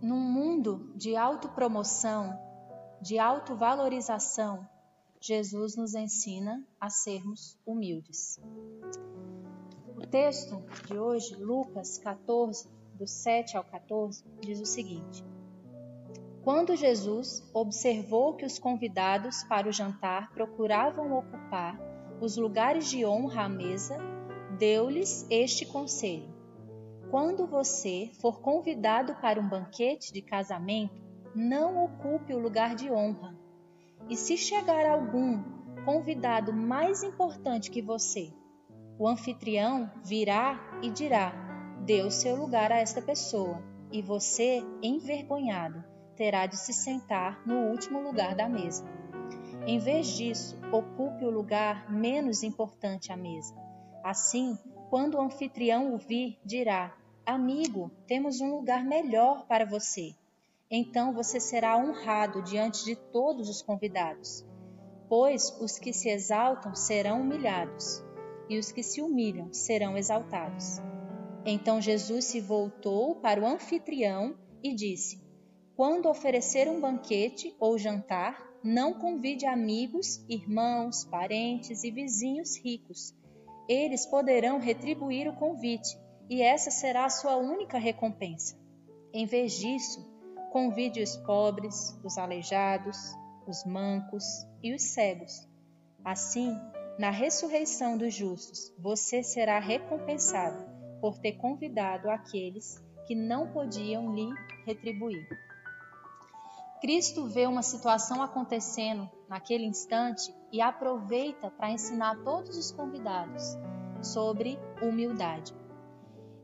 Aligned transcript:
Num 0.00 0.20
mundo 0.20 0.92
de 0.96 1.16
autopromoção, 1.16 2.38
de 3.00 3.18
autovalorização, 3.18 4.68
Jesus 5.20 5.76
nos 5.76 5.94
ensina 5.94 6.64
a 6.80 6.90
sermos 6.90 7.56
humildes. 7.64 8.40
O 9.96 10.00
texto 10.06 10.60
de 10.86 10.98
hoje, 10.98 11.36
Lucas 11.36 11.98
14, 11.98 12.68
do 12.94 13.06
7 13.06 13.56
ao 13.56 13.62
14, 13.62 14.24
diz 14.40 14.60
o 14.60 14.66
seguinte: 14.66 15.24
Quando 16.42 16.74
Jesus 16.74 17.48
observou 17.54 18.34
que 18.34 18.44
os 18.44 18.58
convidados 18.58 19.44
para 19.44 19.68
o 19.68 19.72
jantar 19.72 20.32
procuravam 20.32 21.16
ocupar 21.16 21.78
os 22.20 22.36
lugares 22.36 22.88
de 22.88 23.04
honra 23.04 23.44
à 23.44 23.48
mesa, 23.48 23.98
deu-lhes 24.58 25.26
este 25.30 25.64
conselho: 25.66 26.41
quando 27.12 27.46
você 27.46 28.10
for 28.22 28.40
convidado 28.40 29.14
para 29.16 29.38
um 29.38 29.46
banquete 29.46 30.14
de 30.14 30.22
casamento, 30.22 30.98
não 31.34 31.84
ocupe 31.84 32.32
o 32.32 32.38
lugar 32.38 32.74
de 32.74 32.90
honra. 32.90 33.36
E 34.08 34.16
se 34.16 34.34
chegar 34.38 34.86
algum 34.86 35.42
convidado 35.84 36.54
mais 36.54 37.02
importante 37.02 37.70
que 37.70 37.82
você, 37.82 38.32
o 38.98 39.06
anfitrião 39.06 39.90
virá 40.02 40.58
e 40.82 40.88
dirá: 40.88 41.34
o 42.02 42.10
seu 42.10 42.34
lugar 42.34 42.72
a 42.72 42.78
esta 42.78 43.02
pessoa, 43.02 43.62
e 43.92 44.00
você, 44.00 44.64
envergonhado, 44.82 45.84
terá 46.16 46.46
de 46.46 46.56
se 46.56 46.72
sentar 46.72 47.46
no 47.46 47.66
último 47.66 48.00
lugar 48.00 48.34
da 48.34 48.48
mesa. 48.48 48.86
Em 49.66 49.78
vez 49.78 50.06
disso, 50.06 50.58
ocupe 50.72 51.26
o 51.26 51.30
lugar 51.30 51.92
menos 51.92 52.42
importante 52.42 53.12
à 53.12 53.18
mesa. 53.18 53.54
Assim, 54.02 54.56
quando 54.88 55.16
o 55.16 55.20
anfitrião 55.20 55.94
o 55.94 55.98
vir, 55.98 56.38
dirá: 56.42 57.01
Amigo, 57.24 57.88
temos 58.04 58.40
um 58.40 58.50
lugar 58.56 58.84
melhor 58.84 59.46
para 59.46 59.64
você. 59.64 60.12
Então 60.68 61.12
você 61.12 61.38
será 61.38 61.76
honrado 61.76 62.42
diante 62.42 62.84
de 62.84 62.96
todos 62.96 63.48
os 63.48 63.62
convidados, 63.62 64.44
pois 65.08 65.56
os 65.60 65.78
que 65.78 65.92
se 65.92 66.08
exaltam 66.08 66.74
serão 66.74 67.20
humilhados 67.20 68.02
e 68.48 68.58
os 68.58 68.72
que 68.72 68.82
se 68.82 69.00
humilham 69.00 69.52
serão 69.52 69.96
exaltados. 69.96 70.80
Então 71.46 71.80
Jesus 71.80 72.24
se 72.24 72.40
voltou 72.40 73.14
para 73.14 73.40
o 73.40 73.46
anfitrião 73.46 74.36
e 74.60 74.74
disse: 74.74 75.22
Quando 75.76 76.08
oferecer 76.08 76.68
um 76.68 76.80
banquete 76.80 77.54
ou 77.60 77.78
jantar, 77.78 78.52
não 78.64 78.94
convide 78.94 79.46
amigos, 79.46 80.24
irmãos, 80.28 81.04
parentes 81.04 81.84
e 81.84 81.90
vizinhos 81.92 82.56
ricos. 82.56 83.14
Eles 83.68 84.06
poderão 84.06 84.58
retribuir 84.58 85.28
o 85.28 85.36
convite, 85.36 85.96
e 86.32 86.40
essa 86.40 86.70
será 86.70 87.04
a 87.04 87.10
sua 87.10 87.36
única 87.36 87.76
recompensa. 87.76 88.58
Em 89.12 89.26
vez 89.26 89.52
disso, 89.52 90.00
convide 90.50 91.02
os 91.02 91.14
pobres, 91.14 91.94
os 92.02 92.16
aleijados, 92.16 92.96
os 93.46 93.66
mancos 93.66 94.24
e 94.62 94.74
os 94.74 94.80
cegos. 94.80 95.46
Assim, 96.02 96.58
na 96.98 97.10
ressurreição 97.10 97.98
dos 97.98 98.14
justos, 98.14 98.74
você 98.78 99.22
será 99.22 99.58
recompensado 99.58 100.64
por 101.02 101.18
ter 101.18 101.32
convidado 101.32 102.08
aqueles 102.08 102.82
que 103.06 103.14
não 103.14 103.52
podiam 103.52 104.14
lhe 104.14 104.30
retribuir. 104.64 105.28
Cristo 106.80 107.26
vê 107.26 107.46
uma 107.46 107.62
situação 107.62 108.22
acontecendo 108.22 109.06
naquele 109.28 109.66
instante 109.66 110.34
e 110.50 110.62
aproveita 110.62 111.50
para 111.50 111.70
ensinar 111.70 112.24
todos 112.24 112.56
os 112.56 112.72
convidados 112.72 113.54
sobre 114.00 114.58
humildade. 114.80 115.60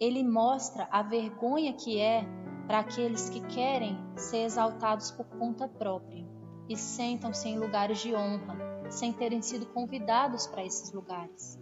Ele 0.00 0.22
mostra 0.22 0.88
a 0.90 1.02
vergonha 1.02 1.72
que 1.72 2.00
é 2.00 2.26
para 2.66 2.80
aqueles 2.80 3.28
que 3.28 3.40
querem 3.40 3.96
ser 4.16 4.44
exaltados 4.44 5.10
por 5.10 5.26
conta 5.26 5.68
própria 5.68 6.26
e 6.68 6.76
sentam-se 6.76 7.48
em 7.48 7.58
lugares 7.58 7.98
de 8.00 8.14
honra 8.14 8.56
sem 8.90 9.12
terem 9.12 9.42
sido 9.42 9.66
convidados 9.66 10.46
para 10.46 10.64
esses 10.64 10.92
lugares. 10.92 11.58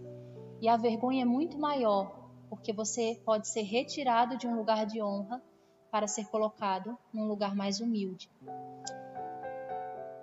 E 0.61 0.69
a 0.69 0.77
vergonha 0.77 1.23
é 1.23 1.25
muito 1.25 1.59
maior, 1.59 2.31
porque 2.49 2.73
você 2.73 3.21
pode 3.25 3.49
ser 3.49 3.63
retirado 3.63 4.37
de 4.37 4.47
um 4.47 4.57
lugar 4.57 4.87
de 4.87 5.03
honra 5.03 5.43
para 5.91 6.07
ser 6.07 6.27
colocado 6.27 6.97
num 7.13 7.27
lugar 7.27 7.55
mais 7.55 7.81
humilde. 7.81 8.31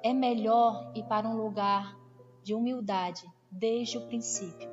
É 0.01 0.13
melhor 0.13 0.91
ir 0.95 1.03
para 1.03 1.27
um 1.27 1.35
lugar 1.35 1.97
de 2.43 2.53
humildade 2.53 3.25
desde 3.51 3.97
o 3.97 4.07
princípio. 4.07 4.68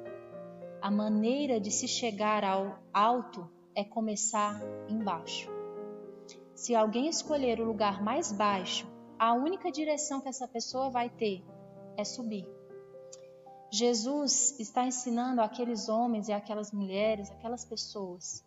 A 0.86 0.90
maneira 0.92 1.58
de 1.58 1.68
se 1.68 1.88
chegar 1.88 2.44
ao 2.44 2.78
alto 2.94 3.50
é 3.74 3.82
começar 3.82 4.56
embaixo. 4.88 5.50
Se 6.54 6.76
alguém 6.76 7.08
escolher 7.08 7.58
o 7.58 7.64
lugar 7.64 8.00
mais 8.00 8.30
baixo, 8.30 8.86
a 9.18 9.32
única 9.34 9.72
direção 9.72 10.20
que 10.20 10.28
essa 10.28 10.46
pessoa 10.46 10.88
vai 10.88 11.10
ter 11.10 11.44
é 11.96 12.04
subir. 12.04 12.46
Jesus 13.68 14.54
está 14.60 14.86
ensinando 14.86 15.40
aqueles 15.40 15.88
homens 15.88 16.28
e 16.28 16.32
aquelas 16.32 16.70
mulheres, 16.70 17.32
aquelas 17.32 17.64
pessoas, 17.64 18.44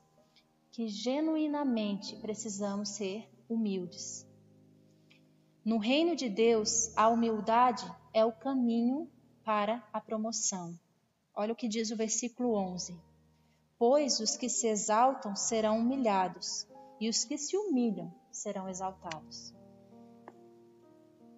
que 0.72 0.88
genuinamente 0.88 2.16
precisamos 2.22 2.88
ser 2.88 3.30
humildes. 3.50 4.26
No 5.66 5.78
reino 5.78 6.16
de 6.16 6.30
Deus, 6.30 6.96
a 6.96 7.10
humildade 7.10 7.86
é 8.14 8.24
o 8.24 8.32
caminho 8.32 9.12
para 9.44 9.86
a 9.92 10.00
promoção. 10.00 10.74
Olha 11.42 11.54
o 11.54 11.56
que 11.56 11.70
diz 11.70 11.90
o 11.90 11.96
versículo 11.96 12.54
11: 12.54 13.00
Pois 13.78 14.20
os 14.20 14.36
que 14.36 14.50
se 14.50 14.68
exaltam 14.68 15.38
serão 15.38 15.80
humilhados, 15.80 16.68
e 17.00 17.08
os 17.08 17.24
que 17.24 17.38
se 17.38 17.56
humilham 17.56 18.14
serão 18.30 18.68
exaltados. 18.68 19.56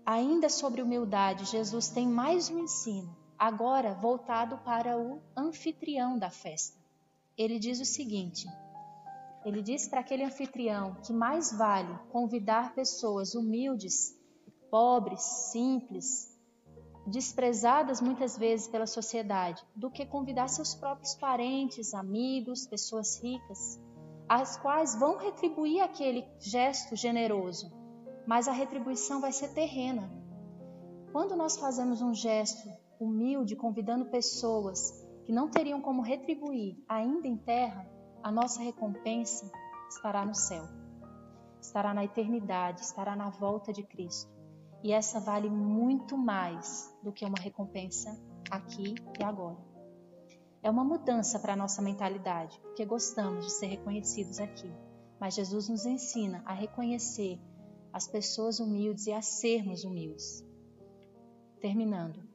Ainda 0.03 0.50
sobre 0.50 0.81
humildade, 0.81 1.45
Jesus 1.45 1.90
tem 1.90 2.07
mais 2.07 2.50
um 2.50 2.57
ensino, 2.57 3.16
agora 3.38 3.94
voltado 3.94 4.57
para 4.66 4.97
o 4.97 5.22
anfitrião 5.38 6.17
da 6.17 6.31
festa. 6.31 6.79
Ele 7.38 7.59
diz 7.59 7.79
o 7.79 7.85
seguinte: 7.85 8.47
ele 9.45 9.61
diz 9.61 9.88
para 9.88 10.00
aquele 10.00 10.23
anfitrião 10.23 10.95
que 10.95 11.13
mais 11.13 11.56
vale 11.56 11.95
convidar 12.09 12.73
pessoas 12.73 13.35
humildes, 13.35 14.17
pobres, 14.72 15.22
simples, 15.51 16.31
desprezadas 17.11 18.01
muitas 18.01 18.38
vezes 18.38 18.67
pela 18.67 18.88
sociedade, 18.88 19.63
do 19.75 19.91
que 19.91 20.05
convidar 20.05 20.47
seus 20.47 20.73
próprios 20.73 21.13
parentes, 21.13 21.94
amigos, 21.94 22.66
pessoas 22.66 23.22
ricas, 23.22 23.79
as 24.27 24.57
quais 24.57 24.95
vão 24.95 25.17
retribuir 25.17 25.83
aquele 25.83 26.25
gesto 26.39 26.95
generoso 26.95 27.79
mas 28.25 28.47
a 28.47 28.51
retribuição 28.51 29.19
vai 29.19 29.31
ser 29.31 29.49
terrena. 29.49 30.11
Quando 31.11 31.35
nós 31.35 31.57
fazemos 31.57 32.01
um 32.01 32.13
gesto 32.13 32.69
humilde, 32.99 33.55
convidando 33.55 34.05
pessoas 34.05 34.91
que 35.25 35.31
não 35.31 35.49
teriam 35.49 35.81
como 35.81 36.01
retribuir 36.01 36.78
ainda 36.88 37.28
em 37.28 37.35
terra, 37.35 37.89
a 38.23 38.31
nossa 38.31 38.61
recompensa 38.61 39.51
estará 39.89 40.25
no 40.25 40.35
céu, 40.35 40.63
estará 41.59 41.93
na 41.93 42.05
eternidade, 42.05 42.81
estará 42.81 43.16
na 43.16 43.29
volta 43.29 43.73
de 43.73 43.83
Cristo. 43.83 44.31
E 44.84 44.92
essa 44.92 45.19
vale 45.19 45.50
muito 45.50 46.18
mais 46.18 46.92
do 47.03 47.12
que 47.12 47.25
uma 47.25 47.40
recompensa 47.40 48.19
aqui 48.50 48.96
e 49.19 49.24
agora. 49.24 49.58
É 50.64 50.69
uma 50.69 50.84
mudança 50.84 51.40
para 51.40 51.53
a 51.53 51.56
nossa 51.56 51.81
mentalidade, 51.81 52.59
porque 52.62 52.86
gostamos 52.86 53.46
de 53.46 53.52
ser 53.52 53.68
reconhecidos 53.68 54.40
aqui. 54.40 54.72
Mas 55.20 55.36
Jesus 55.36 55.70
nos 55.70 55.86
ensina 55.86 56.44
a 56.46 56.53
reconhecer 56.53 57.40
as 57.94 58.08
pessoas 58.08 58.59
humildes 58.59 59.08
e 59.08 59.12
a 59.12 59.22
sermos 59.22 59.84
humildes. 59.84 60.46
Terminando. 61.59 62.28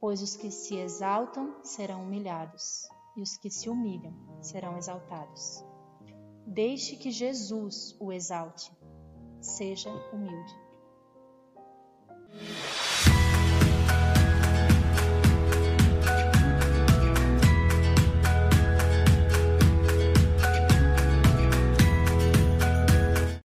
Pois 0.00 0.20
os 0.20 0.36
que 0.36 0.50
se 0.50 0.76
exaltam 0.76 1.56
serão 1.62 2.02
humilhados, 2.02 2.86
e 3.16 3.22
os 3.22 3.36
que 3.38 3.50
se 3.50 3.70
humilham 3.70 4.14
serão 4.42 4.76
exaltados. 4.76 5.64
Deixe 6.46 6.96
que 6.96 7.10
Jesus 7.10 7.96
o 7.98 8.12
exalte. 8.12 8.70
Seja 9.40 9.90
humilde. 10.12 10.63